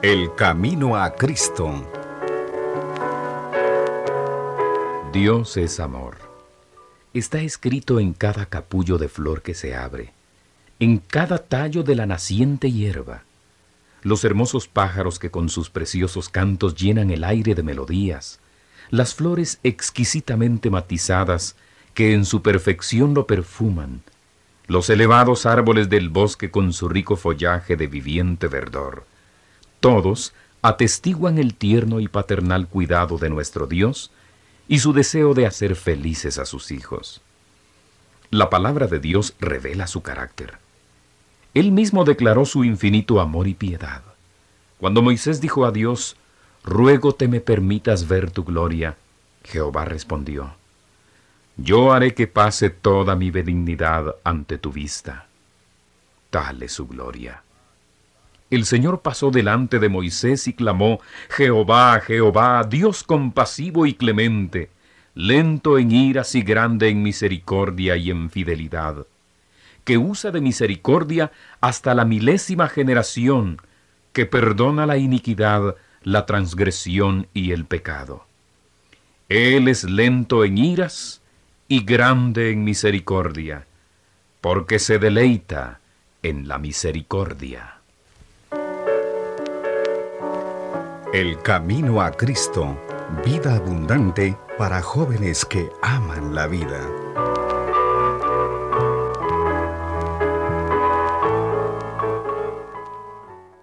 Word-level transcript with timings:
El 0.00 0.32
camino 0.36 0.94
a 0.94 1.12
Cristo. 1.16 1.84
Dios 5.12 5.56
es 5.56 5.80
amor. 5.80 6.18
Está 7.12 7.40
escrito 7.40 7.98
en 7.98 8.12
cada 8.12 8.46
capullo 8.46 8.96
de 8.96 9.08
flor 9.08 9.42
que 9.42 9.54
se 9.54 9.74
abre, 9.74 10.12
en 10.78 10.98
cada 10.98 11.38
tallo 11.38 11.82
de 11.82 11.96
la 11.96 12.06
naciente 12.06 12.70
hierba. 12.70 13.24
Los 14.02 14.22
hermosos 14.22 14.68
pájaros 14.68 15.18
que 15.18 15.32
con 15.32 15.48
sus 15.48 15.68
preciosos 15.68 16.28
cantos 16.28 16.76
llenan 16.76 17.10
el 17.10 17.24
aire 17.24 17.56
de 17.56 17.64
melodías, 17.64 18.38
las 18.90 19.16
flores 19.16 19.58
exquisitamente 19.64 20.70
matizadas 20.70 21.56
que 21.94 22.14
en 22.14 22.24
su 22.24 22.40
perfección 22.40 23.14
lo 23.14 23.26
perfuman, 23.26 24.02
los 24.68 24.90
elevados 24.90 25.44
árboles 25.44 25.88
del 25.88 26.08
bosque 26.08 26.52
con 26.52 26.72
su 26.72 26.88
rico 26.88 27.16
follaje 27.16 27.74
de 27.74 27.88
viviente 27.88 28.46
verdor, 28.46 29.04
todos 29.88 30.34
atestiguan 30.60 31.38
el 31.38 31.54
tierno 31.54 31.98
y 31.98 32.08
paternal 32.08 32.68
cuidado 32.68 33.16
de 33.16 33.30
nuestro 33.30 33.66
Dios 33.66 34.10
y 34.68 34.80
su 34.80 34.92
deseo 34.92 35.32
de 35.32 35.46
hacer 35.46 35.76
felices 35.76 36.38
a 36.38 36.44
sus 36.44 36.72
hijos. 36.72 37.22
La 38.30 38.50
palabra 38.50 38.86
de 38.86 38.98
Dios 38.98 39.34
revela 39.40 39.86
su 39.86 40.02
carácter. 40.02 40.58
Él 41.54 41.72
mismo 41.72 42.04
declaró 42.04 42.44
su 42.44 42.64
infinito 42.64 43.18
amor 43.18 43.48
y 43.48 43.54
piedad. 43.54 44.02
Cuando 44.78 45.00
Moisés 45.00 45.40
dijo 45.40 45.64
a 45.64 45.72
Dios, 45.72 46.16
Ruego 46.64 47.14
te 47.14 47.26
me 47.26 47.40
permitas 47.40 48.06
ver 48.06 48.30
tu 48.30 48.44
gloria, 48.44 48.98
Jehová 49.44 49.86
respondió, 49.86 50.52
Yo 51.56 51.94
haré 51.94 52.12
que 52.12 52.26
pase 52.26 52.68
toda 52.68 53.16
mi 53.16 53.30
benignidad 53.30 54.16
ante 54.22 54.58
tu 54.58 54.70
vista. 54.70 55.28
Tal 56.28 56.62
es 56.62 56.72
su 56.72 56.86
gloria. 56.86 57.42
El 58.50 58.64
Señor 58.64 59.02
pasó 59.02 59.30
delante 59.30 59.78
de 59.78 59.90
Moisés 59.90 60.48
y 60.48 60.54
clamó, 60.54 61.00
Jehová, 61.28 62.00
Jehová, 62.00 62.64
Dios 62.64 63.02
compasivo 63.02 63.84
y 63.84 63.92
clemente, 63.92 64.70
lento 65.14 65.78
en 65.78 65.90
iras 65.90 66.34
y 66.34 66.42
grande 66.42 66.88
en 66.88 67.02
misericordia 67.02 67.96
y 67.96 68.10
en 68.10 68.30
fidelidad, 68.30 69.06
que 69.84 69.98
usa 69.98 70.30
de 70.30 70.40
misericordia 70.40 71.30
hasta 71.60 71.94
la 71.94 72.06
milésima 72.06 72.68
generación, 72.68 73.60
que 74.14 74.24
perdona 74.24 74.86
la 74.86 74.96
iniquidad, 74.96 75.76
la 76.02 76.24
transgresión 76.24 77.26
y 77.34 77.52
el 77.52 77.66
pecado. 77.66 78.24
Él 79.28 79.68
es 79.68 79.84
lento 79.84 80.42
en 80.44 80.56
iras 80.56 81.20
y 81.68 81.84
grande 81.84 82.50
en 82.50 82.64
misericordia, 82.64 83.66
porque 84.40 84.78
se 84.78 84.98
deleita 84.98 85.80
en 86.22 86.48
la 86.48 86.58
misericordia. 86.58 87.77
El 91.14 91.40
camino 91.40 92.02
a 92.02 92.10
Cristo, 92.10 92.76
vida 93.24 93.54
abundante 93.54 94.36
para 94.58 94.82
jóvenes 94.82 95.42
que 95.42 95.72
aman 95.80 96.34
la 96.34 96.46
vida. 96.46 96.86